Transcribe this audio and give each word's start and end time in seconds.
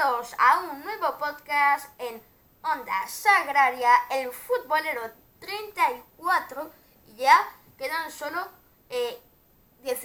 a 0.00 0.60
un 0.60 0.84
nuevo 0.84 1.18
podcast 1.18 1.88
en 1.98 2.22
Onda 2.62 3.08
Sagraria, 3.08 3.90
el 4.10 4.30
futbolero 4.30 5.10
34. 5.40 6.70
Ya 7.16 7.36
quedan 7.76 8.08
solo, 8.12 8.46
eh, 8.90 9.20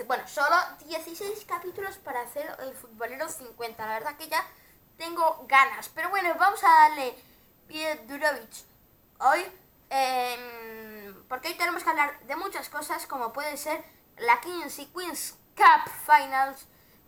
bueno, 0.07 0.27
solo 0.27 0.55
16 0.87 1.45
capítulos 1.45 1.97
para 1.99 2.21
hacer 2.21 2.57
el 2.61 2.73
futbolero 2.73 3.29
50. 3.29 3.85
La 3.85 3.93
verdad 3.99 4.17
que 4.17 4.27
ya 4.27 4.43
tengo 4.97 5.45
ganas. 5.47 5.89
Pero 5.89 6.09
bueno, 6.09 6.33
vamos 6.39 6.63
a 6.63 6.89
darle 6.89 7.15
pie 7.67 7.95
Durovich 8.07 8.65
hoy. 9.19 9.45
Em, 9.91 11.23
porque 11.27 11.49
hoy 11.49 11.53
tenemos 11.53 11.83
que 11.83 11.91
hablar 11.91 12.19
de 12.21 12.35
muchas 12.35 12.67
cosas, 12.67 13.05
como 13.05 13.31
puede 13.31 13.57
ser 13.57 13.85
la 14.17 14.41
Kings 14.41 14.79
y 14.79 14.87
Queens 14.87 15.37
Cup 15.55 15.91
Finals 16.07 16.65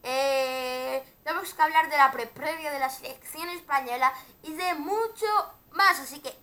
eh, 0.07 1.03
tenemos 1.23 1.51
que 1.51 1.61
hablar 1.63 1.89
de 1.89 1.97
la 1.97 2.11
pre-previa 2.11 2.71
de 2.71 2.77
la 2.77 2.91
selección 2.91 3.49
española 3.49 4.13
y 4.43 4.53
de 4.53 4.75
mucho 4.75 5.25
más. 5.71 5.99
Así 5.99 6.19
que 6.19 6.37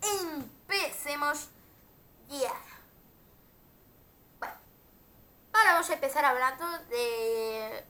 empecemos 0.00 1.50
ya. 2.30 2.54
Bueno, 4.40 4.56
ahora 5.52 5.72
vamos 5.74 5.90
a 5.90 5.94
empezar 5.94 6.24
hablando 6.24 6.66
de, 6.88 7.84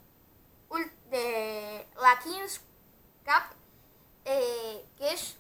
de 1.11 1.87
la 2.01 2.19
Kings 2.19 2.61
Cup, 3.25 3.57
eh, 4.25 4.85
que 4.99 5.13
es 5.13 5.37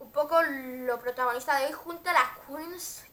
un 0.00 0.12
poco 0.12 0.42
lo 0.42 1.00
protagonista 1.00 1.58
de 1.58 1.66
hoy 1.66 1.72
junto 1.72 2.10
a 2.10 2.12
la 2.12 2.38
Queens 2.46 3.06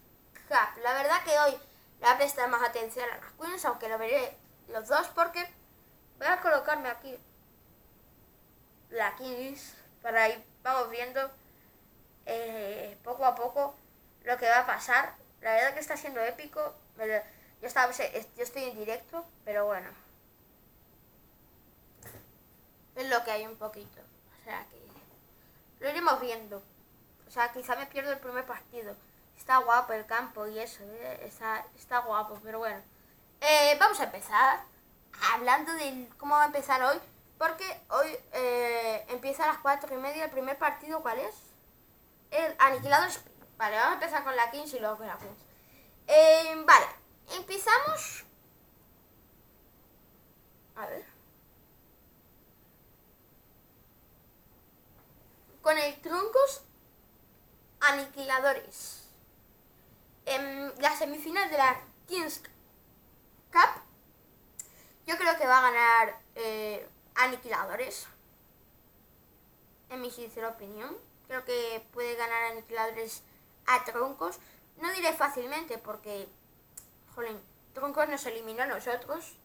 Cup. 0.50 0.84
La 0.84 0.94
verdad 0.94 1.24
que 1.24 1.40
hoy 1.40 1.52
le 1.52 2.06
voy 2.06 2.10
a 2.10 2.18
prestar 2.18 2.50
más 2.50 2.62
atención 2.64 3.06
a 3.10 3.16
las 3.16 3.32
Queens, 3.40 3.64
aunque 3.64 3.88
lo 3.88 3.98
veré 3.98 4.41
los 4.72 4.88
dos 4.88 5.08
porque 5.10 5.46
voy 6.18 6.28
a 6.28 6.42
colocarme 6.42 6.90
aquí 6.90 7.18
la 8.90 9.16
Kings 9.16 9.76
para 10.02 10.30
ir, 10.30 10.44
vamos 10.64 10.90
viendo 10.90 11.32
eh, 12.26 12.98
poco 13.04 13.26
a 13.26 13.36
poco 13.36 13.76
lo 14.24 14.38
que 14.38 14.50
va 14.50 14.60
a 14.60 14.66
pasar. 14.66 15.16
La 15.42 15.54
verdad 15.54 15.74
que 15.74 15.80
está 15.80 15.98
siendo 15.98 16.22
épico. 16.22 16.76
Yo, 16.98 17.68
estaba, 17.68 17.92
yo 17.92 18.44
estoy 18.44 18.64
en 18.64 18.78
directo, 18.78 19.26
pero 19.46 19.66
bueno. 19.66 19.90
Es 22.96 23.10
lo 23.10 23.24
que 23.24 23.32
hay 23.32 23.48
un 23.48 23.56
poquito. 23.56 24.02
O 24.40 24.44
sea 24.44 24.66
que 24.70 24.82
lo 25.80 25.90
iremos 25.90 26.22
viendo. 26.22 26.62
O 27.28 27.32
sea, 27.32 27.52
quizá 27.52 27.76
me 27.76 27.88
pierdo 27.88 28.12
el 28.12 28.20
primer 28.20 28.46
partido. 28.46 28.96
Está 29.38 29.58
guapo 29.58 29.94
el 29.94 30.06
campo 30.06 30.46
y 30.48 30.60
eso, 30.60 30.84
¿eh? 30.84 31.24
está, 31.24 31.66
está 31.76 32.00
guapo, 32.00 32.40
pero 32.44 32.60
bueno. 32.60 32.82
Eh, 33.42 33.76
vamos 33.80 34.00
a 34.00 34.04
empezar 34.04 34.64
hablando 35.34 35.74
de 35.74 36.08
cómo 36.18 36.36
va 36.36 36.44
a 36.44 36.46
empezar 36.46 36.82
hoy, 36.84 36.98
porque 37.40 37.66
hoy 37.90 38.16
eh, 38.34 39.04
empieza 39.10 39.44
a 39.44 39.48
las 39.48 39.58
4 39.58 39.96
y 39.96 39.98
media 39.98 40.26
el 40.26 40.32
primer 40.32 40.60
partido, 40.60 41.02
¿cuál 41.02 41.18
es? 41.18 41.36
El 42.30 42.56
Aniquilador 42.60 43.10
Vale, 43.58 43.76
vamos 43.76 43.92
a 43.92 43.94
empezar 43.94 44.24
con 44.24 44.36
la 44.36 44.50
Kings 44.50 44.74
y 44.74 44.80
luego 44.80 44.98
con 44.98 45.08
la 45.08 45.18
Kings. 45.18 45.40
Eh, 46.08 46.64
vale, 46.66 46.86
empezamos... 47.36 48.26
A 50.76 50.86
ver. 50.88 51.06
Con 55.62 55.78
el 55.78 56.02
Troncos 56.02 56.64
Aniquiladores. 57.82 59.10
En 60.26 60.74
la 60.82 60.96
semifinal 60.96 61.50
de 61.52 61.58
la 61.58 61.82
Kings 62.08 62.42
Cup, 63.52 63.82
yo 65.06 65.18
creo 65.18 65.38
que 65.38 65.46
va 65.46 65.60
a 65.60 65.72
ganar 65.72 66.22
eh, 66.36 66.88
Aniquiladores. 67.16 68.08
En 69.90 70.02
mi 70.02 70.10
sincera 70.10 70.50
opinión. 70.50 70.98
Creo 71.28 71.44
que 71.46 71.86
puede 71.94 72.16
ganar 72.16 72.52
Aniquiladores 72.52 73.24
a 73.66 73.84
Troncos. 73.84 74.40
No 74.82 74.92
diré 74.94 75.14
fácilmente 75.14 75.78
porque, 75.78 76.28
jolín, 77.16 77.40
Troncos 77.74 78.10
nos 78.10 78.26
eliminó 78.26 78.64
a 78.64 78.68
nosotros. 78.68 79.38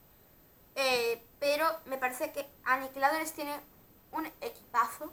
Eh, 0.74 1.22
pero 1.38 1.66
me 1.86 1.98
parece 1.98 2.32
que 2.32 2.48
Aniquiladores 2.64 3.32
tiene 3.32 3.60
un 4.12 4.26
equipazo. 4.40 5.12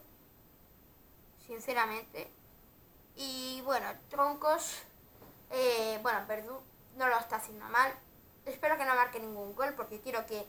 Sinceramente. 1.47 2.31
Y 3.15 3.61
bueno, 3.65 3.87
Troncos, 4.09 4.83
eh, 5.51 5.99
bueno, 6.01 6.25
Verdú 6.27 6.61
no 6.95 7.07
lo 7.07 7.17
está 7.17 7.37
haciendo 7.37 7.65
mal. 7.69 7.93
Espero 8.45 8.77
que 8.77 8.85
no 8.85 8.95
marque 8.95 9.19
ningún 9.19 9.55
gol 9.55 9.73
porque 9.75 10.01
quiero 10.01 10.25
que 10.25 10.45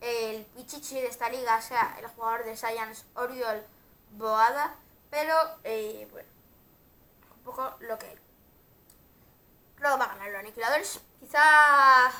el 0.00 0.44
pichichi 0.46 1.00
de 1.00 1.06
esta 1.06 1.28
liga 1.28 1.60
sea 1.60 1.96
el 1.98 2.06
jugador 2.08 2.44
de 2.44 2.56
Science 2.56 3.04
Oriol 3.14 3.64
Boada. 4.12 4.76
Pero, 5.10 5.34
eh, 5.64 6.08
bueno, 6.10 6.28
un 7.36 7.42
poco 7.44 7.76
lo 7.80 7.98
que 7.98 8.18
que 9.76 9.82
va 9.82 10.04
a 10.04 10.14
ganar 10.14 10.30
los 10.30 10.40
aniquiladores. 10.40 11.00
Quizá 11.20 12.10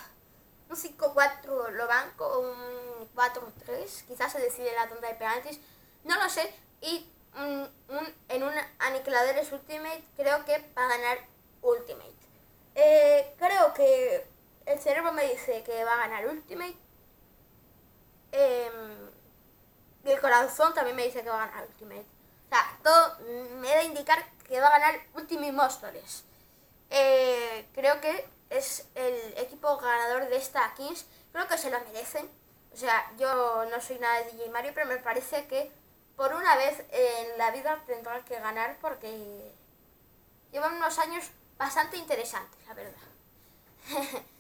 un 0.69 0.77
5-4 0.77 1.71
lo 1.71 1.87
banco, 1.87 2.39
un 2.39 3.09
4-3. 3.15 4.05
Quizás 4.07 4.33
se 4.33 4.41
decide 4.41 4.75
la 4.75 4.89
tonta 4.89 5.09
de 5.09 5.15
penaltis. 5.15 5.61
No 6.05 6.15
lo 6.23 6.29
sé. 6.29 6.55
Y 6.81 7.11
en 7.37 8.43
un 8.43 8.53
aniquiladores 8.79 9.53
Ultimate 9.53 10.05
creo 10.17 10.45
que 10.45 10.59
va 10.77 10.85
a 10.85 10.89
ganar 10.89 11.19
Ultimate. 11.63 12.15
Eh, 12.75 13.35
creo 13.39 13.73
que 13.75 14.27
el 14.67 14.81
cerebro 14.81 15.13
me 15.13 15.29
dice 15.29 15.63
que 15.63 15.85
va 15.85 15.95
a 15.95 16.09
ganar 16.09 16.27
Ultimate. 16.27 16.77
Eh, 18.33 18.71
y 20.05 20.11
el 20.11 20.21
corazón 20.21 20.75
también 20.75 20.97
me 20.97 21.05
dice 21.05 21.23
que 21.23 21.31
va 21.31 21.45
a 21.45 21.47
ganar 21.47 21.67
Ultimate. 21.67 22.07
O 22.47 22.49
sea, 22.49 22.79
todo 22.83 23.19
me 23.61 23.69
da 23.69 23.79
a 23.79 23.85
indicar 23.85 24.25
que 24.47 24.61
va 24.61 24.69
a 24.69 24.79
ganar 24.79 25.01
Ultimate 25.15 25.53
Monsters. 25.53 26.25
Eh, 26.91 27.69
creo 27.75 28.01
que 28.01 28.29
es 28.51 28.87
el 28.95 29.39
equipo 29.39 29.77
ganador 29.79 30.29
de 30.29 30.37
esta 30.37 30.73
Kings. 30.75 31.07
Creo 31.33 31.47
que 31.49 31.59
se 31.59 31.71
lo 31.71 31.81
merecen. 31.81 32.31
O 32.73 32.77
sea, 32.77 33.11
yo 33.19 33.65
no 33.67 33.81
soy 33.81 33.99
nada 33.99 34.23
de 34.23 34.33
DJ 34.33 34.51
Mario, 34.51 34.73
pero 34.75 34.87
me 34.87 34.99
parece 34.99 35.47
que 35.47 35.73
por 36.17 36.33
una 36.35 36.57
vez 36.57 36.85
en 36.91 37.39
la 37.39 37.51
vida 37.51 37.83
tendrán 37.87 38.25
que 38.25 38.39
ganar 38.39 38.79
porque 38.81 39.53
llevan 40.53 40.75
unos 40.75 40.99
años 40.99 41.31
bastante 41.57 41.97
interesantes, 41.97 42.67
la 42.67 42.75
verdad. 42.75 43.03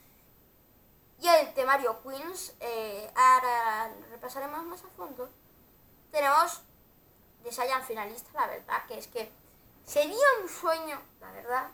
Y 1.20 1.28
el 1.28 1.54
temario 1.54 2.02
Queens, 2.02 2.54
eh, 2.60 3.10
ahora 3.14 3.90
repasaremos 4.10 4.64
más 4.64 4.84
a 4.84 4.88
fondo. 4.88 5.30
Tenemos 6.10 6.62
de 7.42 7.52
Saiyan 7.52 7.82
finalista, 7.84 8.30
la 8.34 8.46
verdad, 8.46 8.86
que 8.86 8.98
es 8.98 9.08
que 9.08 9.30
sería 9.84 10.26
un 10.42 10.48
sueño, 10.48 11.00
la 11.20 11.30
verdad, 11.32 11.70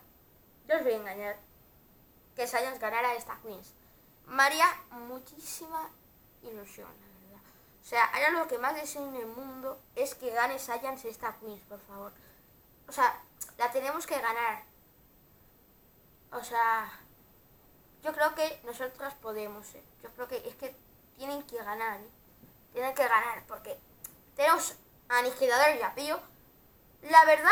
no 0.68 0.76
os 0.76 0.82
voy 0.82 0.92
a 0.92 0.96
engañar, 0.96 1.38
que 2.36 2.46
Saiyan 2.46 2.78
ganara 2.78 3.14
esta 3.14 3.38
Queens. 3.42 3.74
María, 4.26 4.66
muchísima 4.90 5.90
ilusión, 6.42 6.88
la 6.88 7.06
verdad. 7.06 7.42
O 7.80 7.84
sea, 7.84 8.04
ahora 8.06 8.30
lo 8.30 8.48
que 8.48 8.58
más 8.58 8.74
deseo 8.74 9.06
en 9.08 9.16
el 9.16 9.26
mundo 9.26 9.80
es 9.96 10.14
que 10.14 10.30
gane 10.30 10.58
Saiyans 10.58 11.04
esta 11.04 11.36
Queens, 11.38 11.62
por 11.64 11.80
favor. 11.80 12.12
O 12.88 12.92
sea, 12.92 13.20
la 13.58 13.70
tenemos 13.72 14.06
que 14.06 14.18
ganar. 14.18 14.64
O 16.30 16.42
sea, 16.42 17.00
creo 18.12 18.34
que 18.34 18.60
nosotras 18.64 19.14
podemos, 19.14 19.74
¿eh? 19.74 19.84
Yo 20.02 20.10
creo 20.10 20.28
que 20.28 20.36
es 20.48 20.54
que 20.56 20.76
tienen 21.16 21.42
que 21.44 21.56
ganar, 21.56 22.00
¿eh? 22.00 22.10
Tienen 22.72 22.94
que 22.94 23.06
ganar, 23.06 23.44
porque 23.46 23.78
tenemos 24.34 24.76
aniquiladores 25.08 25.78
y 25.78 25.82
apillo. 25.82 26.20
La 27.02 27.24
verdad, 27.24 27.50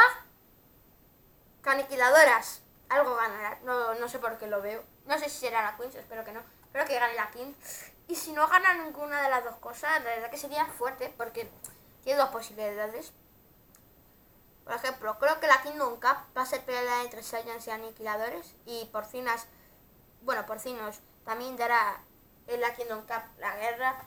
que 1.63 1.71
aniquiladoras 1.71 2.63
algo 2.89 3.17
ganará. 3.17 3.59
No, 3.63 3.95
no 3.95 4.09
sé 4.09 4.19
por 4.19 4.39
qué 4.39 4.47
lo 4.47 4.61
veo. 4.61 4.83
No 5.07 5.19
sé 5.19 5.29
si 5.29 5.39
será 5.39 5.63
la 5.63 5.77
Queens, 5.77 5.95
espero 5.95 6.25
que 6.25 6.33
no. 6.33 6.41
Espero 6.65 6.85
que 6.87 6.99
gane 6.99 7.15
la 7.15 7.31
King. 7.31 7.53
Y 8.09 8.17
si 8.17 8.33
no 8.33 8.47
gana 8.49 8.75
ninguna 8.75 9.23
de 9.23 9.31
las 9.31 9.45
dos 9.45 9.57
cosas, 9.57 10.03
la 10.03 10.11
verdad 10.11 10.31
que 10.31 10.37
sería 10.37 10.67
fuerte, 10.67 11.13
porque 11.17 11.51
tiene 12.03 12.21
dos 12.21 12.31
posibilidades. 12.31 13.13
Por 14.65 14.75
ejemplo, 14.75 15.19
creo 15.19 15.41
que 15.41 15.47
la 15.47 15.63
Kingdom 15.63 15.95
Cup 15.95 16.37
va 16.37 16.43
a 16.43 16.47
ser 16.47 16.65
pelea 16.65 17.03
entre 17.03 17.23
Saiyans 17.23 17.67
y 17.67 17.71
Aniquiladores. 17.71 18.55
Y 18.67 18.85
Porcinas 18.87 19.47
bueno, 20.23 20.45
Porcinos 20.47 21.01
también 21.25 21.57
dará 21.57 22.03
en 22.47 22.61
la 22.61 22.75
Kingdom 22.75 23.03
Cup 23.03 23.23
la 23.39 23.57
guerra. 23.57 24.05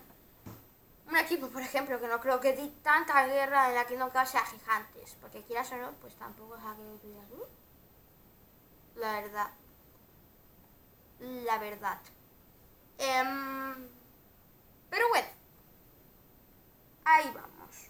Un 1.08 1.18
equipo, 1.18 1.50
por 1.50 1.62
ejemplo, 1.62 2.00
que 2.00 2.08
no 2.08 2.20
creo 2.20 2.40
que 2.40 2.54
di 2.54 2.70
tanta 2.82 3.26
guerra 3.26 3.70
en 3.70 3.76
la 3.76 3.86
Kingdom 3.86 4.10
Cup 4.10 4.26
sea 4.26 4.46
Gigantes, 4.46 5.18
porque 5.22 5.44
quieras 5.44 5.72
o 5.72 5.78
no, 5.78 5.92
pues 5.94 6.16
tampoco 6.16 6.56
es 6.56 6.64
aquello 6.64 7.00
que 7.02 7.08
digas, 7.08 7.26
uh, 7.32 9.00
la 9.00 9.22
verdad. 9.22 9.52
La 11.20 11.58
verdad. 11.58 12.00
Em, 12.98 13.90
pero 14.90 15.08
bueno, 15.10 15.28
ahí 17.06 17.32
vamos. 17.34 17.90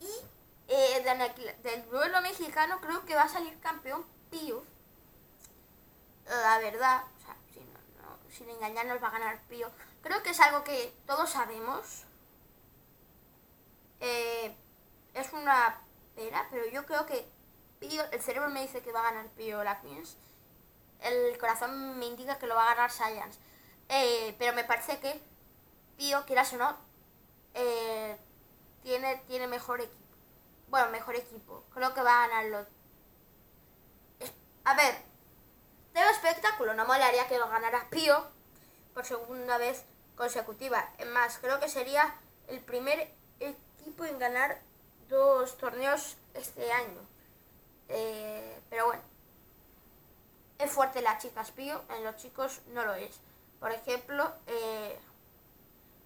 Y 0.00 0.08
eh, 0.68 1.54
del 1.62 1.88
duelo 1.88 2.20
mexicano 2.22 2.80
creo 2.80 3.04
que 3.04 3.14
va 3.14 3.22
a 3.22 3.28
salir 3.28 3.58
campeón 3.60 4.04
tío, 4.30 4.62
la 6.26 6.58
verdad, 6.58 7.04
o 7.16 7.24
sea, 7.24 7.36
sin 8.36 8.50
engañarnos 8.50 9.02
va 9.02 9.08
a 9.08 9.12
ganar 9.12 9.40
Pío. 9.48 9.70
Creo 10.02 10.22
que 10.22 10.30
es 10.30 10.40
algo 10.40 10.62
que 10.64 10.94
todos 11.06 11.30
sabemos. 11.30 12.04
Eh, 14.00 14.54
es 15.14 15.32
una 15.32 15.80
pena, 16.14 16.46
pero 16.50 16.66
yo 16.66 16.84
creo 16.84 17.06
que 17.06 17.26
Pío, 17.80 18.04
el 18.10 18.20
cerebro 18.20 18.50
me 18.50 18.62
dice 18.62 18.82
que 18.82 18.92
va 18.92 19.00
a 19.00 19.10
ganar 19.12 19.28
Pío 19.30 19.64
la 19.64 19.80
Queens. 19.80 20.16
El 21.00 21.38
corazón 21.38 21.98
me 21.98 22.06
indica 22.06 22.38
que 22.38 22.46
lo 22.46 22.54
va 22.54 22.70
a 22.70 22.74
ganar 22.74 22.90
Science. 22.90 23.38
Eh, 23.88 24.34
pero 24.38 24.54
me 24.54 24.64
parece 24.64 24.98
que 24.98 25.20
Pío, 25.96 26.24
quieras 26.26 26.52
o 26.52 26.56
no, 26.58 26.76
eh, 27.54 28.18
tiene, 28.82 29.16
tiene 29.26 29.46
mejor 29.46 29.80
equipo. 29.80 30.04
Bueno, 30.68 30.90
mejor 30.90 31.16
equipo. 31.16 31.64
Creo 31.72 31.94
que 31.94 32.02
va 32.02 32.24
a 32.24 32.28
ganarlo. 32.28 32.66
A 34.66 34.74
ver, 34.74 34.96
tengo 35.92 36.10
espectáculo. 36.10 36.74
No 36.74 36.84
molaría 36.86 37.28
que 37.28 37.38
lo 37.38 37.48
ganara 37.48 37.88
Pío 37.88 38.26
por 38.94 39.06
segunda 39.06 39.58
vez 39.58 39.84
consecutiva. 40.16 40.90
Es 40.98 41.06
más, 41.06 41.38
creo 41.38 41.60
que 41.60 41.68
sería 41.68 42.16
el 42.48 42.58
primer 42.60 43.14
equipo 43.38 44.04
en 44.04 44.18
ganar 44.18 44.60
dos 45.08 45.56
torneos 45.56 46.16
este 46.34 46.72
año. 46.72 47.00
Eh, 47.88 48.60
pero 48.68 48.86
bueno, 48.86 49.02
es 50.58 50.68
fuerte 50.68 51.00
la 51.00 51.18
chicas 51.18 51.52
Pío, 51.52 51.84
en 51.90 52.02
los 52.02 52.16
chicos 52.16 52.60
no 52.72 52.84
lo 52.84 52.94
es. 52.94 53.20
Por 53.60 53.70
ejemplo, 53.70 54.34
eh, 54.48 54.98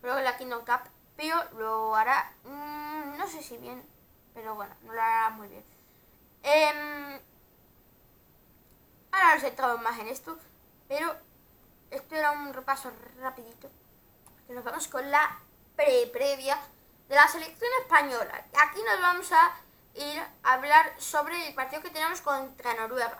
creo 0.03 0.17
que 0.17 0.23
la 0.23 0.37
Kingdom 0.37 0.67
Cup 0.67 0.83
Pío 1.17 1.37
lo 1.57 1.97
hará, 1.97 2.35
mm, 2.45 3.17
no 3.17 3.27
sé 3.27 3.43
si 3.43 3.57
bien, 3.57 3.83
pero 4.35 4.55
bueno, 4.55 4.75
no 4.83 4.93
lo 4.93 5.01
hará 5.01 5.31
muy 5.31 5.49
bien. 5.49 5.65
Eh, 6.43 7.21
ahora 9.13 9.35
nos 9.35 9.43
centramos 9.43 9.83
más 9.83 9.99
en 9.99 10.09
esto, 10.09 10.39
pero 10.89 11.17
esto 11.91 12.15
era 12.15 12.33
un 12.33 12.53
repaso 12.53 12.93
rapidito. 13.21 13.71
Nos 14.49 14.65
vamos 14.65 14.89
con 14.89 15.11
la 15.11 15.39
pre-previa 15.77 16.59
de 17.09 17.15
la 17.15 17.29
selección 17.29 17.71
española. 17.83 18.45
Aquí 18.63 18.81
nos 18.83 19.01
vamos 19.01 19.33
a 19.33 19.55
ir 19.95 20.21
a 20.43 20.53
hablar 20.53 20.95
sobre 20.99 21.49
el 21.49 21.55
partido 21.55 21.83
que 21.83 21.91
tenemos 21.91 22.21
contra 22.21 22.75
Noruega. 22.75 23.19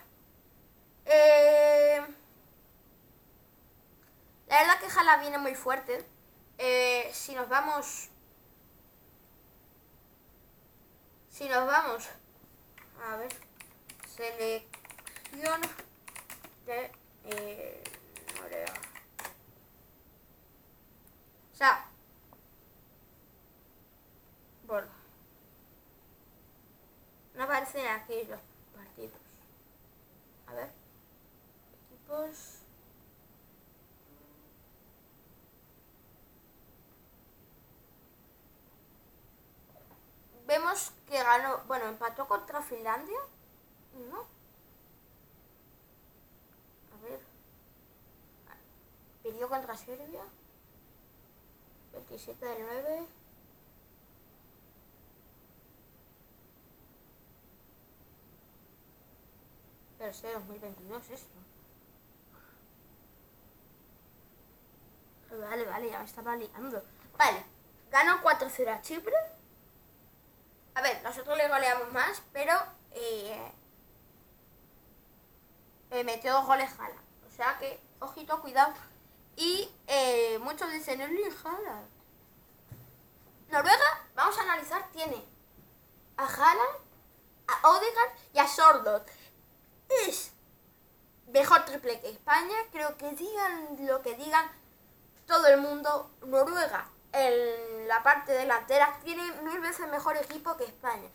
Eh, 1.07 2.01
la 4.47 4.61
verdad 4.61 4.81
que 4.81 4.91
Jala 4.91 5.17
viene 5.19 5.39
muy 5.39 5.55
fuerte. 5.55 6.07
Eh, 6.59 7.11
si 7.13 7.35
nos 7.35 7.49
vamos... 7.49 8.11
Si 11.29 11.49
nos 11.49 11.67
vamos... 11.67 12.09
A 13.03 13.17
ver. 13.17 13.33
De 16.67 16.93
eh. 17.25 17.81
No 27.41 27.45
aparecen 27.45 27.87
aquí 27.87 28.25
los 28.25 28.39
partidos. 28.77 29.19
A 30.47 30.53
ver. 30.53 30.71
Equipos... 31.87 32.57
vemos 40.47 40.93
que 41.07 41.17
ganó, 41.17 41.63
bueno, 41.67 41.87
empató 41.87 42.29
contra 42.29 42.61
Finlandia, 42.61 43.21
¿no? 44.11 44.27
A 46.93 47.09
ver. 47.09 47.21
Perdió 49.41 49.57
contra 49.57 49.75
Serbia. 49.75 50.21
27 51.93 52.45
del 52.45 52.59
9. 52.61 53.07
Pero 59.97 60.11
es 60.11 60.23
de 60.23 60.33
2022 60.35 61.11
esto. 61.11 61.39
Vale, 65.31 65.65
vale, 65.65 65.89
ya 65.89 66.01
me 66.01 66.05
estaba 66.05 66.37
liando. 66.37 66.85
Vale, 67.17 67.43
ganó 67.91 68.21
4-0 68.23 68.69
a 68.69 68.83
Chipre. 68.83 69.17
A 70.75 70.83
ver, 70.83 71.03
nosotros 71.03 71.39
le 71.39 71.49
goleamos 71.49 71.91
más, 71.95 72.23
pero 72.35 72.53
eh, 72.91 73.53
eh, 75.93 76.05
metió 76.05 76.35
dos 76.35 76.45
goles 76.45 76.69
Jala. 76.75 76.97
O 77.27 77.31
sea 77.31 77.57
que, 77.59 77.81
ojito, 78.01 78.39
cuidado. 78.43 78.75
Y 79.37 79.71
eh, 79.87 80.39
muchos 80.41 80.71
dicen, 80.73 81.01
Jala. 81.43 81.83
Noruega, 83.49 84.07
vamos 84.15 84.39
a 84.39 84.43
analizar, 84.43 84.89
tiene 84.91 85.25
a 86.17 86.27
Jala, 86.27 86.65
a 87.49 87.69
Odegaard 87.69 88.13
y 88.33 88.39
a 88.39 88.47
Sordot. 88.47 89.11
Es 89.89 90.33
mejor 91.33 91.65
triple 91.65 92.01
que 92.01 92.11
España. 92.11 92.57
Creo 92.71 92.97
que 92.97 93.11
digan 93.13 93.77
lo 93.87 94.03
que 94.03 94.15
digan 94.15 94.51
todo 95.27 95.47
el 95.49 95.61
mundo. 95.61 96.11
Noruega 96.23 96.89
en 97.13 97.89
la 97.89 98.03
parte 98.03 98.33
delantera 98.33 98.99
tiene 99.03 99.33
mil 99.43 99.61
veces 99.61 99.89
mejor 99.89 100.17
equipo 100.17 100.57
que 100.57 100.65
España. 100.65 101.09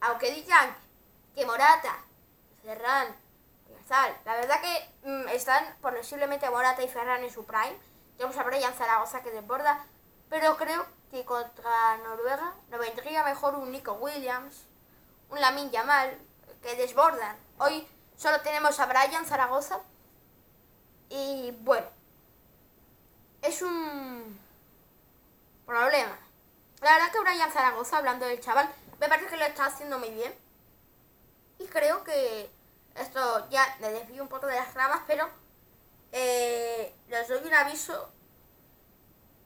Aunque 0.00 0.32
digan 0.32 0.76
que 1.34 1.46
Morata, 1.46 2.04
Ferran, 2.62 3.16
la 4.24 4.34
verdad 4.34 4.60
que 4.60 5.08
mm, 5.08 5.28
están 5.28 5.76
posiblemente 5.80 6.50
Morata 6.50 6.82
y 6.82 6.88
Ferran 6.88 7.22
en 7.22 7.30
su 7.30 7.44
prime. 7.44 7.78
Tenemos 8.16 8.36
a 8.36 8.42
Brian 8.42 8.74
Zaragoza 8.74 9.22
que 9.22 9.30
desborda, 9.30 9.84
pero 10.28 10.56
creo 10.56 10.86
que 11.10 11.24
contra 11.24 11.96
Noruega 11.98 12.54
nos 12.68 12.80
vendría 12.80 13.22
mejor 13.22 13.54
un 13.54 13.70
Nico 13.70 13.92
Williams, 13.94 14.66
un 15.30 15.40
Lamin 15.40 15.70
Yamal, 15.70 16.18
que 16.62 16.74
desbordan. 16.76 17.36
Hoy 17.58 17.86
solo 18.16 18.40
tenemos 18.40 18.78
a 18.80 18.86
Brian 18.86 19.24
Zaragoza 19.24 19.80
y 21.08 21.52
bueno, 21.60 21.86
es 23.42 23.62
un 23.62 24.40
problema. 25.64 26.18
La 26.80 26.92
verdad 26.92 27.12
que 27.12 27.20
Brian 27.20 27.52
Zaragoza, 27.52 27.98
hablando 27.98 28.26
del 28.26 28.40
chaval, 28.40 28.68
me 28.98 29.08
parece 29.08 29.28
que 29.28 29.36
lo 29.36 29.44
está 29.44 29.66
haciendo 29.66 29.98
muy 29.98 30.10
bien. 30.10 30.34
Y 31.58 31.66
creo 31.66 32.02
que 32.04 32.50
esto 32.98 33.48
ya 33.50 33.76
me 33.80 33.90
desvío 33.90 34.22
un 34.22 34.28
poco 34.28 34.46
de 34.46 34.56
las 34.56 34.72
ramas, 34.74 35.02
pero 35.06 35.28
eh, 36.12 36.94
les 37.08 37.28
doy 37.28 37.46
un 37.46 37.54
aviso 37.54 38.10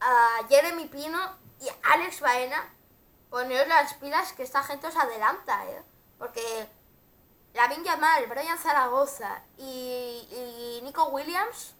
a 0.00 0.40
Jeremy 0.48 0.86
Pino 0.86 1.38
y 1.60 1.68
Alex 1.82 2.20
Baena. 2.20 2.74
Poneros 3.28 3.68
las 3.68 3.94
pilas 3.94 4.32
que 4.32 4.42
esta 4.42 4.62
gente 4.62 4.88
os 4.88 4.96
adelanta, 4.96 5.64
¿eh? 5.66 5.82
Porque 6.18 6.68
Lamin 7.54 7.84
Yamal, 7.84 8.26
Brian 8.26 8.58
Zaragoza 8.58 9.42
y, 9.56 10.80
Nico 10.82 11.04
Williams 11.08 11.74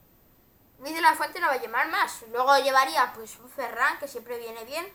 de 0.78 1.00
la 1.00 1.14
Fuente 1.14 1.40
no 1.40 1.46
va 1.46 1.54
a 1.54 1.60
llevar 1.60 1.88
más. 1.88 2.24
Luego 2.30 2.56
llevaría 2.58 3.12
pues 3.14 3.38
un 3.38 3.48
Ferran, 3.48 3.98
que 3.98 4.08
siempre 4.08 4.38
viene 4.38 4.64
bien. 4.64 4.86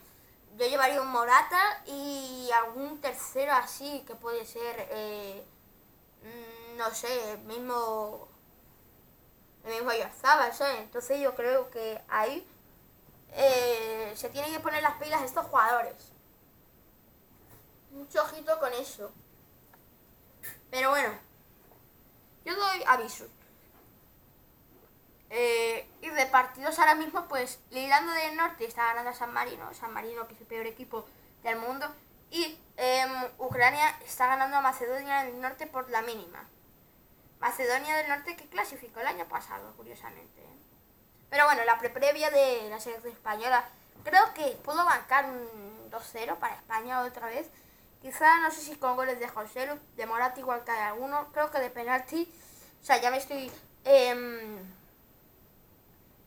Yo 0.56 0.66
llevaría 0.66 1.00
un 1.00 1.08
Morata 1.08 1.82
y 1.86 2.50
algún 2.52 3.00
tercero 3.00 3.52
así, 3.52 4.02
que 4.06 4.14
puede 4.14 4.44
ser, 4.46 4.88
eh, 4.90 5.46
mm, 6.22 6.55
no 6.76 6.94
sé, 6.94 7.32
el 7.32 7.38
mismo, 7.40 8.28
el 9.64 9.74
mismo 9.74 9.92
Yorzabal, 9.92 10.52
¿sabes? 10.52 10.80
Entonces 10.80 11.20
yo 11.20 11.34
creo 11.34 11.70
que 11.70 12.00
ahí 12.08 12.46
eh, 13.32 14.12
se 14.14 14.28
tienen 14.30 14.52
que 14.52 14.60
poner 14.60 14.82
las 14.82 14.94
pilas 14.94 15.22
estos 15.22 15.46
jugadores. 15.46 16.12
Mucho 17.90 18.22
ojito 18.22 18.58
con 18.58 18.72
eso. 18.74 19.12
Pero 20.70 20.90
bueno, 20.90 21.18
yo 22.44 22.54
doy 22.56 22.82
aviso. 22.86 23.26
Eh, 25.30 25.88
y 26.00 26.08
de 26.08 26.26
partidos 26.26 26.78
ahora 26.78 26.94
mismo, 26.94 27.26
pues 27.28 27.58
Irlanda 27.70 28.14
del 28.14 28.36
Norte 28.36 28.64
está 28.64 28.86
ganando 28.86 29.10
a 29.10 29.14
San 29.14 29.32
Marino, 29.32 29.72
San 29.74 29.92
Marino 29.92 30.26
que 30.28 30.34
es 30.34 30.40
el 30.40 30.46
peor 30.46 30.66
equipo 30.66 31.04
del 31.42 31.56
mundo, 31.56 31.86
y 32.30 32.58
em, 32.76 33.10
Ucrania 33.38 33.98
está 34.04 34.26
ganando 34.26 34.56
a 34.56 34.60
Macedonia 34.60 35.24
del 35.24 35.40
Norte 35.40 35.66
por 35.66 35.90
la 35.90 36.02
mínima. 36.02 36.48
Macedonia 37.40 37.96
del 37.96 38.08
Norte 38.08 38.36
que 38.36 38.48
clasificó 38.48 39.00
el 39.00 39.06
año 39.06 39.26
pasado, 39.28 39.72
curiosamente. 39.76 40.42
Pero 41.30 41.44
bueno, 41.44 41.64
la 41.64 41.78
pre 41.78 41.90
previa 41.90 42.30
de 42.30 42.68
la 42.70 42.80
selección 42.80 43.12
española, 43.12 43.68
creo 44.04 44.32
que 44.34 44.58
pudo 44.64 44.84
bancar 44.84 45.26
un 45.26 45.90
2-0 45.90 46.36
para 46.38 46.54
España 46.54 47.02
otra 47.02 47.26
vez. 47.26 47.50
Quizá, 48.00 48.40
no 48.40 48.50
sé 48.50 48.60
si 48.60 48.76
con 48.76 48.96
goles 48.96 49.18
de 49.18 49.28
José, 49.28 49.68
de 49.96 50.06
Morata 50.06 50.38
igual 50.38 50.64
que 50.64 50.70
alguno, 50.70 51.32
creo 51.32 51.50
que 51.50 51.58
de 51.58 51.70
penalti. 51.70 52.32
O 52.80 52.84
sea, 52.84 53.00
ya 53.00 53.10
me 53.10 53.18
estoy... 53.18 53.50
Eh, 53.84 54.62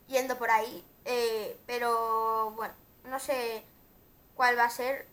yendo 0.10 0.38
por 0.38 0.52
ahí. 0.52 0.84
Eh, 1.06 1.58
pero 1.66 2.52
bueno, 2.52 2.74
no 3.06 3.20
sé 3.20 3.64
cuál 4.36 4.58
va 4.58 4.66
a 4.66 4.70
ser 4.70 5.08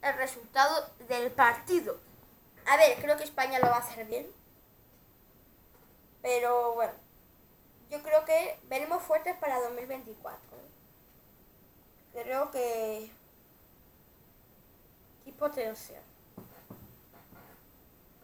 el 0.00 0.14
resultado 0.14 0.90
del 1.08 1.30
partido. 1.30 1.98
A 2.66 2.76
ver, 2.76 2.98
creo 3.00 3.16
que 3.16 3.24
España 3.24 3.58
lo 3.58 3.66
va 3.66 3.76
a 3.76 3.80
hacer 3.80 4.06
bien. 4.06 4.26
Pero 6.22 6.74
bueno, 6.74 6.94
yo 7.90 8.02
creo 8.02 8.24
que 8.24 8.58
venimos 8.64 9.02
fuertes 9.02 9.36
para 9.36 9.60
2024. 9.60 10.38
Creo 12.12 12.50
que... 12.50 13.10
Hay 15.24 15.32
potencial. 15.32 16.02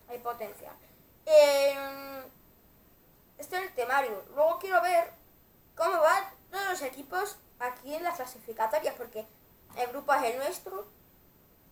Hay 0.08 0.18
potencial. 0.18 0.74
Eh, 1.26 2.24
esto 3.38 3.56
es 3.56 3.62
el 3.62 3.74
temario. 3.74 4.24
Luego 4.34 4.58
quiero 4.58 4.80
ver 4.82 5.12
cómo 5.76 6.00
van 6.00 6.24
todos 6.50 6.70
los 6.70 6.82
equipos 6.82 7.38
aquí 7.58 7.94
en 7.94 8.02
las 8.02 8.16
clasificatorias, 8.16 8.94
porque 8.96 9.26
el 9.76 9.88
grupo 9.88 10.12
es 10.14 10.22
el 10.24 10.38
nuestro. 10.38 10.86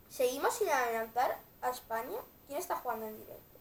Seguimos 0.09 0.55
sin 0.55 0.69
adelantar 0.69 1.39
a 1.61 1.71
España. 1.71 2.19
¿Quién 2.47 2.59
está 2.59 2.77
jugando 2.77 3.07
en 3.07 3.17
directo? 3.19 3.52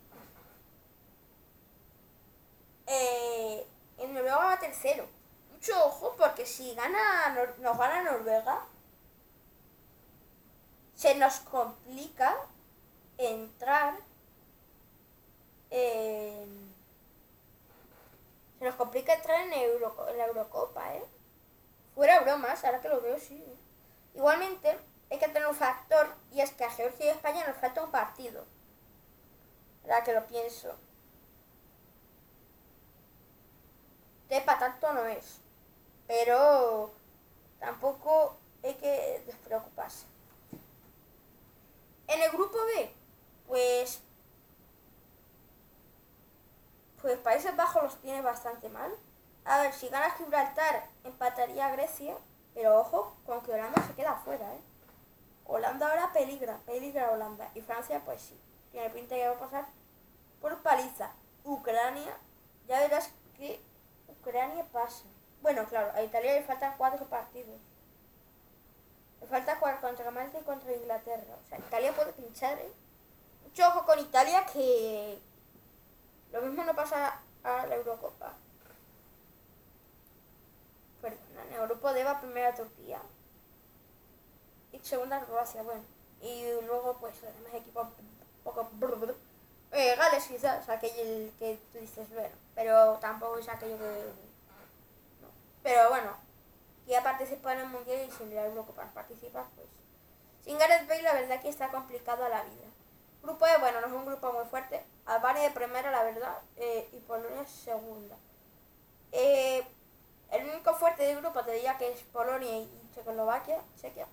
Eh, 2.94 3.66
en 4.00 4.14
Noruega 4.14 4.38
va 4.38 4.60
tercero. 4.60 5.08
Mucho 5.50 5.86
ojo, 5.86 6.16
porque 6.18 6.46
si 6.46 6.76
gana 6.76 7.30
nos 7.60 7.78
gana 7.78 8.04
Noruega, 8.04 8.66
se 10.94 11.16
nos 11.16 11.40
complica 11.40 12.38
entrar 13.18 13.98
en... 15.70 16.72
Se 18.60 18.66
nos 18.66 18.76
complica 18.76 19.14
entrar 19.14 19.42
en, 19.42 19.54
en 19.54 20.18
la 20.18 20.26
Eurocopa, 20.26 20.94
¿eh? 20.96 21.06
Fuera 21.96 22.20
bromas, 22.20 22.64
ahora 22.66 22.82
que 22.82 22.90
lo 22.90 23.02
veo, 23.02 23.18
sí. 23.18 23.44
Igualmente, 24.14 24.78
hay 25.10 25.18
que 25.18 25.28
tener 25.28 25.48
un 25.48 25.56
factor, 25.56 26.14
y 26.32 26.42
es 26.42 26.52
que 26.52 26.66
a 26.66 26.70
Georgia 26.70 27.06
y 27.06 27.10
España 27.10 27.48
nos 27.48 27.58
falta 27.58 27.84
un 27.84 27.92
partido. 27.92 28.46
Ahora 29.84 30.04
que 30.04 30.14
lo 30.14 30.28
pienso. 30.28 30.76
Para 34.40 34.60
tanto 34.60 34.94
no 34.94 35.06
es. 35.06 35.42
Pero 36.08 36.92
tampoco 37.60 38.38
hay 38.64 38.76
que 38.76 39.24
despreocuparse. 39.26 40.06
En 42.08 42.22
el 42.22 42.32
grupo 42.32 42.58
B, 42.66 42.94
pues. 43.48 44.02
Pues 47.02 47.18
Países 47.18 47.56
Bajos 47.56 47.84
los 47.84 47.98
tiene 48.02 48.22
bastante 48.22 48.70
mal. 48.70 48.94
A 49.44 49.62
ver, 49.62 49.74
si 49.74 49.90
gana 49.90 50.12
Gibraltar, 50.12 50.88
empataría 51.04 51.66
a 51.66 51.72
Grecia. 51.72 52.16
Pero 52.54 52.80
ojo, 52.80 53.16
con 53.26 53.42
que 53.42 53.54
Holanda 53.54 53.82
se 53.86 53.94
queda 53.94 54.12
afuera, 54.12 54.54
¿eh? 54.54 54.62
Holanda 55.46 55.90
ahora 55.90 56.12
peligra, 56.14 56.60
peligra 56.66 57.12
Holanda. 57.12 57.50
Y 57.56 57.62
Francia, 57.62 58.02
pues 58.06 58.22
sí, 58.22 58.40
tiene 58.72 58.90
pinta 58.90 59.16
que 59.16 59.28
va 59.28 59.36
a 59.36 59.40
pasar 59.40 59.68
por 60.40 60.62
paliza. 60.62 61.12
Ucrania, 61.44 62.18
ya 62.68 62.80
verás 62.80 63.12
que 63.38 63.62
Ucrania 64.22 64.66
pasa. 64.72 65.06
Bueno, 65.42 65.66
claro, 65.66 65.92
a 65.94 66.04
Italia 66.04 66.36
le 66.36 66.44
faltan 66.44 66.76
cuatro 66.78 67.06
partidos. 67.08 67.60
Le 69.20 69.28
falta 69.28 69.56
jugar 69.56 69.82
contra 69.82 70.12
Malta 70.12 70.40
y 70.40 70.44
contra 70.44 70.72
Inglaterra. 70.74 71.36
O 71.44 71.48
sea, 71.48 71.58
Italia 71.58 71.94
puede 71.94 72.14
pinchar, 72.14 72.58
¿eh? 72.60 72.72
Mucho 73.44 73.68
ojo 73.68 73.86
con 73.86 74.00
Italia 74.00 74.46
que 74.46 75.20
lo 76.32 76.42
mismo 76.42 76.64
no 76.64 76.76
pasa 76.76 77.20
a 77.44 77.66
la 77.66 77.76
Eurocopa. 77.76 78.34
Perdona, 81.02 81.44
en 81.48 81.54
el 81.54 81.68
grupo 81.68 81.92
D 81.92 82.06
primera 82.22 82.54
Turquía. 82.54 83.02
Y 84.72 84.80
segunda 84.80 85.26
Croacia, 85.26 85.64
bueno. 85.64 85.84
Y 86.22 86.46
luego 86.66 86.98
pues 87.00 87.22
los 87.24 87.34
demás 87.34 87.54
equipos 87.56 87.88
poco... 88.44 88.70
Eh, 89.72 89.96
Gales 89.96 90.28
quizás, 90.28 90.68
aquel 90.68 91.32
que 91.40 91.58
tú 91.72 91.80
dices, 91.80 92.10
bueno, 92.14 92.36
pero 92.56 92.98
tampoco 93.00 93.38
es 93.38 93.48
aquello 93.48 93.78
que... 93.78 93.86
No. 95.22 95.28
Pero 95.64 95.90
bueno, 95.90 96.18
ya 96.86 97.02
participar 97.02 97.56
en 97.56 97.62
el 97.62 97.68
Mundial 97.68 98.06
y 98.06 98.12
sin 98.12 98.36
la 98.36 98.46
Eurocopa 98.46 98.92
participar, 98.94 99.46
pues... 99.56 99.68
Sin 100.44 100.58
Gareth 100.58 100.88
Bale 100.88 101.04
la 101.04 101.14
verdad 101.14 101.42
que 101.42 101.50
está 101.50 101.70
complicado 101.70 102.28
la 102.28 102.44
vida. 102.44 102.68
Grupo 103.22 103.46
E, 103.46 103.58
bueno, 103.60 103.80
no 103.80 103.88
es 103.88 103.94
un 103.94 104.06
grupo 104.06 104.34
muy 104.34 104.46
fuerte. 104.46 104.84
Albania 105.06 105.44
de 105.44 105.52
primera, 105.52 105.92
la 105.92 106.04
verdad, 106.04 106.40
eh, 106.58 106.90
y 106.92 106.98
Polonia 106.98 107.46
segunda. 107.46 108.18
Eh, 109.12 109.64
el 110.32 110.50
único 110.50 110.74
fuerte 110.74 111.04
del 111.04 111.22
grupo 111.22 111.44
te 111.44 111.52
diría 111.52 111.78
que 111.78 111.92
es 111.92 112.02
Polonia 112.02 112.58
y 112.58 112.70
Checoslovaquia, 112.94 113.62
Chequia. 113.80 114.08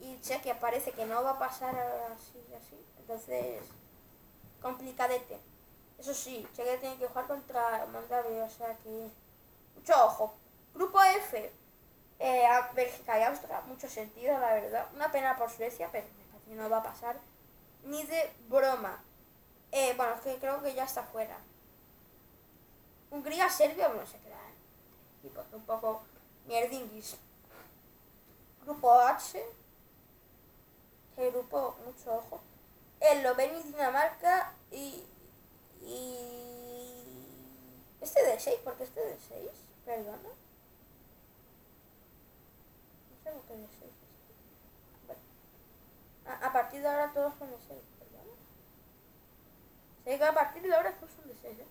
Y 0.00 0.20
Chequia 0.20 0.60
parece 0.60 0.92
que 0.92 1.04
no 1.04 1.22
va 1.24 1.32
a 1.32 1.38
pasar 1.38 1.74
así, 2.14 2.40
así. 2.54 2.78
Entonces 3.00 3.60
complicadete. 4.60 5.38
Eso 5.98 6.14
sí, 6.14 6.46
Chequia 6.54 6.78
tiene 6.80 6.96
que 6.96 7.08
jugar 7.08 7.26
contra 7.26 7.86
Moldavia, 7.86 8.44
o 8.44 8.50
sea 8.50 8.76
que... 8.76 9.10
Mucho 9.74 10.04
ojo. 10.04 10.34
Grupo 10.74 11.02
F, 11.02 11.52
eh, 12.18 12.48
Bélgica 12.74 13.18
y 13.18 13.22
Austria, 13.22 13.60
mucho 13.62 13.88
sentido, 13.88 14.38
la 14.38 14.54
verdad. 14.54 14.88
Una 14.94 15.10
pena 15.10 15.36
por 15.36 15.50
Suecia, 15.50 15.88
pero 15.90 16.06
no 16.48 16.70
va 16.70 16.78
a 16.78 16.82
pasar. 16.82 17.18
Ni 17.84 18.04
de 18.04 18.32
broma. 18.48 19.02
Eh, 19.72 19.94
bueno, 19.96 20.14
es 20.14 20.20
que 20.20 20.38
creo 20.38 20.62
que 20.62 20.74
ya 20.74 20.84
está 20.84 21.02
fuera. 21.02 21.38
Hungría, 23.10 23.48
Serbia, 23.48 23.88
bueno, 23.88 24.06
se 24.06 24.18
queda. 24.18 24.36
¿eh? 24.36 25.28
un 25.52 25.62
poco 25.62 26.02
mierdinguis. 26.46 27.18
Grupo 28.64 28.92
H. 28.92 29.44
Que 31.16 31.30
grupo, 31.30 31.76
mucho 31.84 32.14
ojo. 32.14 32.40
Eslovenia 33.00 33.60
y 33.60 33.62
Dinamarca 33.62 34.52
y, 34.70 35.06
y... 35.82 36.38
Este 38.00 38.24
de 38.24 38.38
6, 38.38 38.60
¿por 38.60 38.74
qué 38.74 38.84
este 38.84 39.00
de 39.00 39.18
6? 39.18 39.50
Perdona. 39.84 40.18
No 43.10 43.16
sé 43.22 43.30
por 43.30 43.56
de 43.56 43.68
6 43.68 43.90
bueno. 45.06 45.20
a, 46.26 46.46
a, 46.46 46.52
partir 46.52 46.80
de 46.80 46.88
ahora 46.88 47.12
todos 47.12 47.34
son 47.38 47.50
de 47.50 47.58
6, 47.58 47.80
perdona. 47.98 48.32
Sé 50.04 50.18
que 50.18 50.24
a 50.24 50.34
partir 50.34 50.62
de 50.62 50.74
ahora 50.74 50.92
todos 50.92 51.12
son 51.12 51.28
de 51.28 51.34
6, 51.34 51.58
¿eh? 51.58 51.66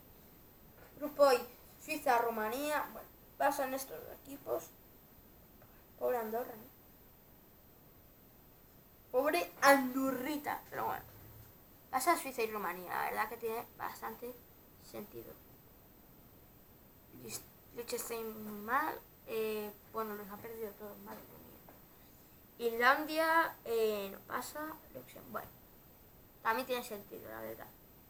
Grupo 0.97 1.31
I, 1.31 1.39
Suiza, 1.79 2.17
Rumanía, 2.19 2.87
bueno, 2.91 3.07
pasan 3.37 3.73
estos 3.73 3.99
equipos. 4.23 4.69
Pobre 5.99 6.17
Andorra, 6.17 6.53
¿no? 6.55 6.67
Pobre 9.11 9.51
Andurrita, 9.61 10.61
pero 10.69 10.85
bueno. 10.85 11.16
Pasa 11.97 12.11
a 12.11 12.15
Suiza 12.15 12.43
y 12.43 12.51
Rumanía, 12.51 12.91
la 12.91 13.03
verdad 13.05 13.29
que 13.29 13.37
tiene 13.37 13.65
bastante 13.75 14.31
sentido. 14.83 15.33
Liechtenstein 17.73 18.43
muy 18.43 18.59
mal. 18.59 19.01
Eh, 19.25 19.73
bueno, 19.91 20.13
los 20.13 20.29
ha 20.29 20.37
perdido 20.37 20.69
todos, 20.73 20.95
madre 20.99 21.21
mía. 22.59 22.69
Irlandia 22.69 23.57
eh, 23.65 24.11
no 24.11 24.19
pasa. 24.27 24.75
Bueno, 25.31 25.47
también 26.43 26.67
tiene 26.67 26.83
sentido, 26.83 27.27
la 27.31 27.41
verdad, 27.41 27.65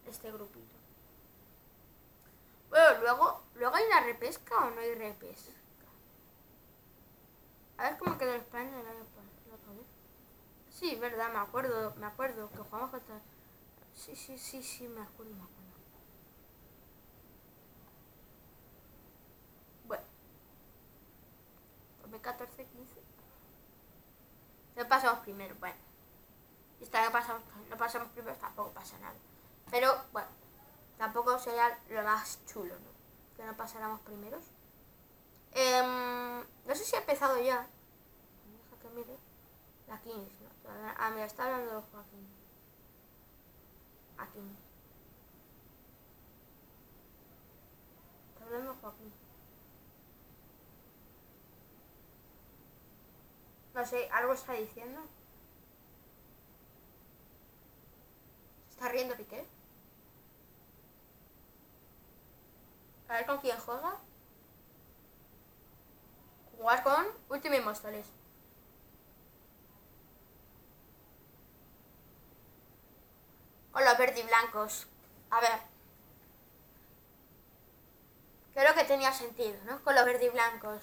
este 0.05 0.33
grupito. 0.33 0.75
Bueno, 2.69 2.99
luego, 2.99 3.41
luego 3.55 3.73
hay 3.73 3.85
una 3.85 4.01
repesca 4.01 4.65
o 4.65 4.71
no 4.71 4.81
hay 4.81 4.95
repesca. 4.95 5.53
A 7.77 7.83
ver 7.83 7.97
cómo 7.97 8.17
quedó 8.17 8.33
España 8.33 8.81
el 8.81 8.85
año 8.85 9.05
pasado. 9.15 9.27
Sí, 10.71 10.93
verdad, 10.97 11.31
me 11.31 11.39
acuerdo, 11.39 11.95
me 11.95 12.05
acuerdo 12.05 12.49
que 12.49 12.57
jugamos 12.57 12.91
contra 12.91 13.21
Sí, 13.97 14.15
sí, 14.15 14.37
sí, 14.37 14.61
sí, 14.61 14.87
me 14.87 15.01
acuerdo, 15.01 15.33
me 15.33 15.41
acuerdo. 15.41 15.57
Bueno. 19.85 20.03
2014, 22.03 22.65
15. 22.65 23.01
No 24.75 24.87
pasamos 24.87 25.19
primero, 25.21 25.55
bueno. 25.59 25.75
Esta 26.79 27.03
no 27.03 27.11
pasamos, 27.11 27.41
no 27.69 27.75
pasamos 27.75 28.09
primero, 28.09 28.37
tampoco 28.37 28.71
pasa 28.71 28.99
nada. 28.99 29.15
Pero, 29.71 29.91
bueno, 30.13 30.27
tampoco 30.99 31.39
sería 31.39 31.79
lo 31.89 32.03
más 32.03 32.45
chulo, 32.45 32.75
¿no? 32.75 33.35
Que 33.35 33.43
no 33.45 33.57
pasáramos 33.57 33.99
primeros. 34.01 34.45
Eh, 35.53 36.43
no 36.67 36.75
sé 36.75 36.83
si 36.85 36.95
ha 36.95 36.99
empezado 36.99 37.41
ya. 37.41 37.67
Deja 38.45 38.79
que 38.79 38.89
mire. 38.89 39.17
La 39.87 39.99
15, 39.99 40.19
¿no? 40.19 40.49
Ah, 40.97 41.09
mira, 41.09 41.25
está 41.25 41.45
hablando 41.45 41.81
de 41.81 41.81
Joaquín. 41.91 42.36
Aquí. 44.17 44.39
Está 48.33 48.45
hablando 48.45 48.75
Joaquín. 48.81 49.13
No 53.73 53.85
sé, 53.85 54.09
algo 54.11 54.33
está 54.33 54.53
diciendo. 54.53 55.01
está 58.77 58.89
riendo 58.89 59.15
Piqué? 59.15 59.43
A 63.09 63.13
ver 63.15 63.25
con 63.25 63.39
quién 63.39 63.57
juega. 63.57 63.97
Jugar 66.55 66.83
con 66.83 67.05
Ultimate 67.29 67.61
Móstoles. 67.63 68.16
Con 73.77 73.85
los 73.85 73.97
verdes 73.99 74.17
y 74.17 74.23
blancos. 74.23 74.87
A 75.29 75.39
ver. 75.39 75.59
Creo 78.55 78.73
que 78.73 78.83
tenía 78.85 79.13
sentido, 79.13 79.55
¿no? 79.65 79.83
Con 79.83 79.93
los 79.93 80.03
verdes 80.03 80.23
y 80.23 80.29
blancos. 80.29 80.81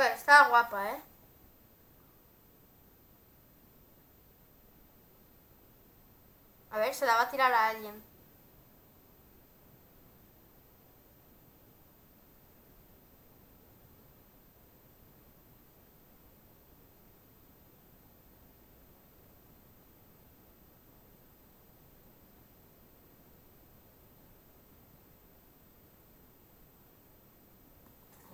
Bueno, 0.00 0.14
está 0.30 0.48
guapa, 0.48 0.90
¿eh? 0.92 1.02
A 6.70 6.78
ver, 6.78 6.94
se 6.94 7.04
la 7.06 7.16
va 7.16 7.22
a 7.22 7.30
tirar 7.30 7.52
a 7.52 7.68
alguien. 7.68 8.02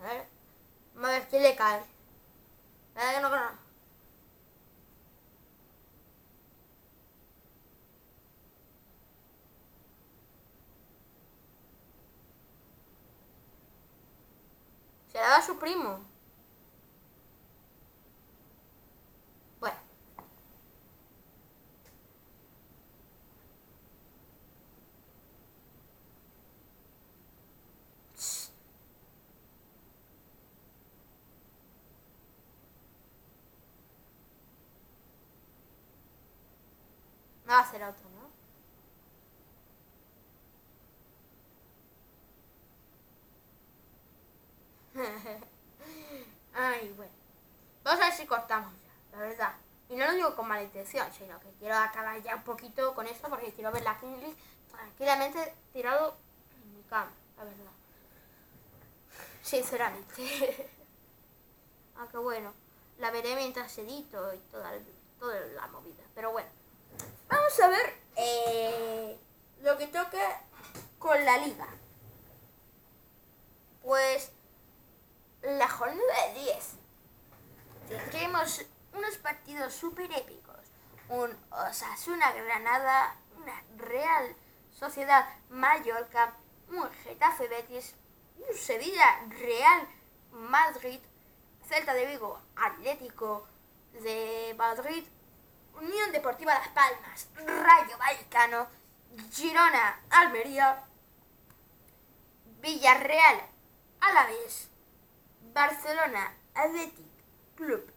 A 0.01 0.05
ver, 0.07 0.27
vamos 0.95 1.11
a 1.11 1.13
ver 1.15 1.29
quién 1.29 1.43
le 1.43 1.56
cae. 1.67 1.83
Verdad 2.95 3.15
que 3.17 3.21
su 15.43 15.59
primo. 15.59 16.01
Bueno. 19.61 19.77
No 37.47 37.53
va 37.53 37.59
a 37.61 37.63
hacer 37.63 37.83
otro, 37.85 38.05
¿no? 38.11 38.27
Ay, 46.55 46.93
bueno. 46.97 47.13
Vamos 47.85 48.01
a 48.01 48.07
ver 48.07 48.15
si 48.15 48.27
cortamos 48.27 48.73
ya, 48.83 49.17
la 49.17 49.23
verdad. 49.23 49.55
Y 49.89 49.95
no 49.95 50.07
lo 50.07 50.15
digo 50.15 50.35
con 50.35 50.49
mala 50.49 50.65
intención, 50.65 51.07
sino 51.13 51.39
que 51.39 51.53
quiero 51.61 51.77
acabar 51.77 52.21
ya 52.21 52.35
un 52.35 52.43
poquito 52.43 52.95
con 52.95 53.07
esto 53.07 53.29
porque 53.29 53.53
quiero 53.53 53.71
ver 53.71 53.85
la 53.85 53.97
King 54.01 54.17
League 54.19 54.37
tranquilamente 54.69 55.55
tirado 55.73 56.17
en 56.61 56.75
mi 56.75 56.83
cama, 56.83 57.13
la 57.37 57.45
verdad. 57.45 57.71
Sinceramente. 59.43 60.69
Aunque 61.99 62.19
bueno, 62.19 62.53
la 62.99 63.13
veré 63.13 63.37
mientras 63.37 63.79
edito 63.79 64.35
y 64.35 64.39
toda, 64.51 64.73
toda 65.21 65.39
la 65.39 65.69
movida. 65.69 66.03
Pero 66.15 66.33
bueno, 66.33 66.49
vamos 67.29 67.61
a 67.61 67.69
ver 67.69 67.95
eh, 68.17 69.19
lo 69.63 69.77
que 69.77 69.87
toque 69.89 70.23
con 70.99 71.25
la 71.25 71.39
liga. 71.39 71.67
Pues 73.83 74.33
la 75.43 75.69
jornada 75.69 76.29
de 76.35 76.41
10 76.41 76.77
tendremos 77.89 78.65
unos 78.93 79.17
partidos 79.19 79.75
súper 79.75 80.11
épicos. 80.13 80.57
Un 81.09 81.37
Osasuna 81.51 82.33
Granada, 82.33 83.17
una 83.37 83.63
Real 83.77 84.35
Sociedad 84.73 85.27
Mallorca, 85.51 86.35
un 86.69 86.91
Getafe 87.05 87.47
Betis, 87.49 87.95
un 88.37 88.57
Sevilla 88.57 89.21
Real 89.29 89.89
Madrid, 90.33 91.01
Celta 91.69 91.95
de 91.95 92.07
Vigo 92.07 92.41
Atlético 92.57 93.47
de 93.93 94.55
Madrid, 94.59 95.05
Unión 95.77 96.13
Deportiva 96.13 96.55
Las 96.55 96.69
Palmas, 96.69 97.29
Rayo 97.35 97.99
Vallecano, 97.99 98.69
Girona 99.31 100.01
Almería, 100.11 100.85
Villarreal 102.61 103.41
Alavés, 104.01 104.69
Barcelona 105.53 106.35
Athletic 106.55 107.07
Club 107.55 107.93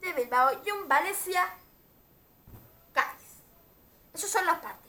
de 0.00 0.12
Bilbao 0.12 0.62
y 0.64 0.70
un 0.70 0.88
Valencia 0.88 1.48
Cádiz. 2.92 3.42
Esos 4.14 4.30
son 4.30 4.46
los 4.46 4.58
partidos. 4.58 4.86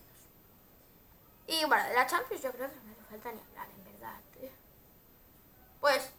Y 1.48 1.66
bueno, 1.66 1.84
de 1.86 1.94
la 1.94 2.06
Champions 2.06 2.44
yo 2.44 2.52
creo 2.52 2.70
que 2.70 2.76
no 2.76 2.92
hace 2.92 3.04
falta 3.10 3.32
ni 3.32 3.42
hablar, 3.42 3.68
en 3.70 3.84
verdad. 3.86 4.20
¿eh? 4.42 4.52
Pues, 5.80 6.12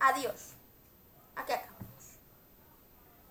adiós. 0.00 0.54
Aquí 1.36 1.52
acá. 1.52 1.68